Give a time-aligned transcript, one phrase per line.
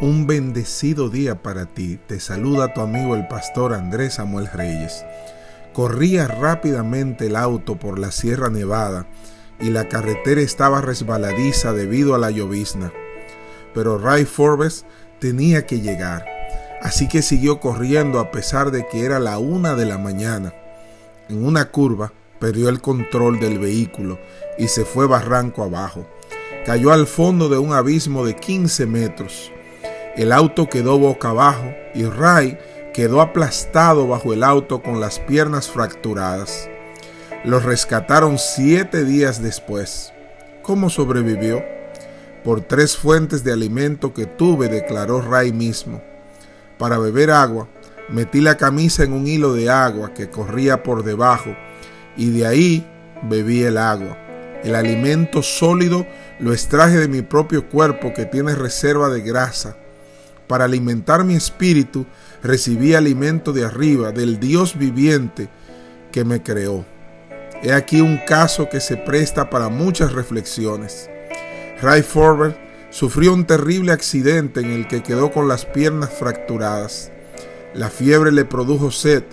[0.00, 1.98] Un bendecido día para ti.
[2.06, 5.04] Te saluda tu amigo el pastor Andrés Samuel Reyes.
[5.72, 9.08] Corría rápidamente el auto por la Sierra Nevada
[9.58, 12.92] y la carretera estaba resbaladiza debido a la llovizna.
[13.74, 14.84] Pero Ray Forbes
[15.18, 16.24] tenía que llegar,
[16.80, 20.54] así que siguió corriendo a pesar de que era la una de la mañana.
[21.28, 24.20] En una curva perdió el control del vehículo
[24.58, 26.06] y se fue barranco abajo.
[26.64, 29.50] Cayó al fondo de un abismo de 15 metros.
[30.18, 32.58] El auto quedó boca abajo y Ray
[32.92, 36.68] quedó aplastado bajo el auto con las piernas fracturadas.
[37.44, 40.12] Lo rescataron siete días después.
[40.64, 41.62] ¿Cómo sobrevivió?
[42.42, 46.02] Por tres fuentes de alimento que tuve, declaró Ray mismo.
[46.78, 47.68] Para beber agua,
[48.08, 51.54] metí la camisa en un hilo de agua que corría por debajo
[52.16, 52.84] y de ahí
[53.22, 54.18] bebí el agua.
[54.64, 56.04] El alimento sólido
[56.40, 59.76] lo extraje de mi propio cuerpo que tiene reserva de grasa.
[60.48, 62.06] Para alimentar mi espíritu
[62.42, 65.48] recibí alimento de arriba, del Dios viviente
[66.10, 66.84] que me creó.
[67.62, 71.10] He aquí un caso que se presta para muchas reflexiones.
[71.82, 72.56] Ray Forward
[72.90, 77.10] sufrió un terrible accidente en el que quedó con las piernas fracturadas.
[77.74, 79.24] La fiebre le produjo sed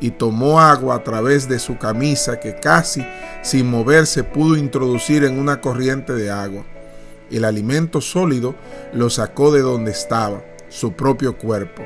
[0.00, 3.06] y tomó agua a través de su camisa que casi
[3.42, 6.64] sin moverse pudo introducir en una corriente de agua.
[7.30, 8.54] El alimento sólido
[8.92, 10.42] lo sacó de donde estaba,
[10.74, 11.82] su propio cuerpo,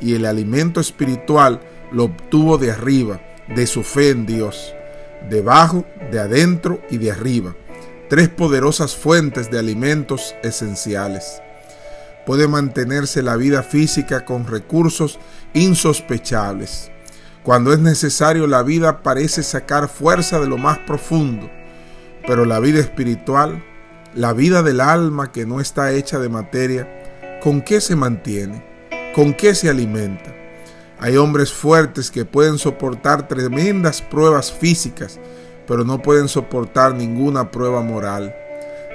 [0.00, 4.74] y el alimento espiritual lo obtuvo de arriba, de su fe en Dios
[5.28, 7.54] debajo, de adentro y de arriba,
[8.08, 11.42] tres poderosas fuentes de alimentos esenciales.
[12.24, 15.18] Puede mantenerse la vida física con recursos
[15.52, 16.90] insospechables.
[17.42, 21.50] Cuando es necesario la vida parece sacar fuerza de lo más profundo,
[22.26, 23.64] pero la vida espiritual,
[24.14, 26.99] la vida del alma que no está hecha de materia,
[27.40, 28.62] ¿con qué se mantiene?
[29.14, 30.34] ¿Con qué se alimenta?
[30.98, 35.18] Hay hombres fuertes que pueden soportar tremendas pruebas físicas,
[35.66, 38.34] pero no pueden soportar ninguna prueba moral.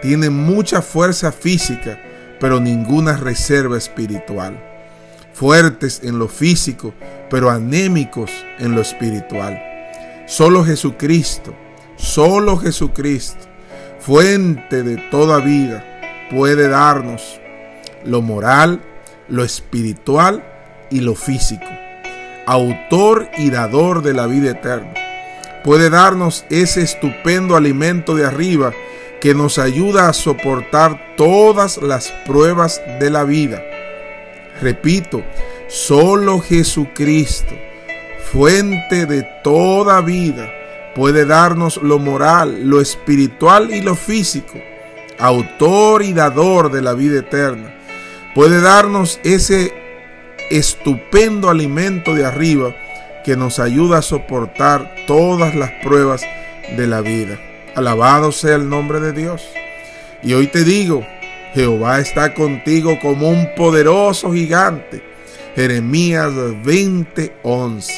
[0.01, 1.99] Tienen mucha fuerza física,
[2.39, 4.61] pero ninguna reserva espiritual.
[5.33, 6.93] Fuertes en lo físico,
[7.29, 9.59] pero anémicos en lo espiritual.
[10.27, 11.55] Solo Jesucristo,
[11.97, 13.45] solo Jesucristo,
[13.99, 15.83] fuente de toda vida,
[16.29, 17.39] puede darnos
[18.05, 18.81] lo moral,
[19.27, 20.43] lo espiritual
[20.89, 21.65] y lo físico
[22.45, 24.93] autor y dador de la vida eterna.
[25.63, 28.71] Puede darnos ese estupendo alimento de arriba
[29.19, 33.63] que nos ayuda a soportar todas las pruebas de la vida.
[34.61, 35.23] Repito,
[35.67, 37.55] solo Jesucristo,
[38.31, 40.51] fuente de toda vida,
[40.93, 44.59] puede darnos lo moral, lo espiritual y lo físico,
[45.17, 47.75] autor y dador de la vida eterna.
[48.35, 49.71] Puede darnos ese
[50.49, 52.75] estupendo alimento de arriba
[53.23, 56.21] que nos ayuda a soportar todas las pruebas
[56.75, 57.39] de la vida.
[57.75, 59.41] Alabado sea el nombre de Dios.
[60.21, 61.07] Y hoy te digo,
[61.53, 65.01] Jehová está contigo como un poderoso gigante.
[65.55, 67.93] Jeremías 20:11.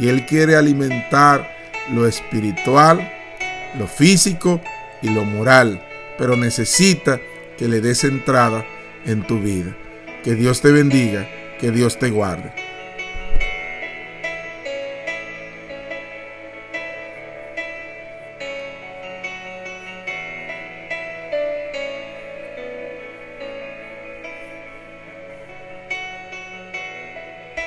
[0.00, 1.48] Y Él quiere alimentar
[1.94, 3.08] lo espiritual,
[3.78, 4.60] lo físico
[5.00, 5.80] y lo moral,
[6.18, 7.20] pero necesita
[7.56, 8.64] que le des entrada
[9.06, 9.76] en tu vida.
[10.22, 11.26] Que Dios te bendiga
[11.60, 12.52] que Dios te guarde.